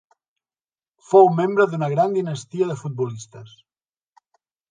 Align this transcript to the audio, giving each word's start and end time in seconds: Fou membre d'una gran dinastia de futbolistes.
Fou 1.09 1.29
membre 1.39 1.67
d'una 1.73 1.89
gran 1.93 2.17
dinastia 2.17 2.71
de 2.71 2.79
futbolistes. 2.81 3.53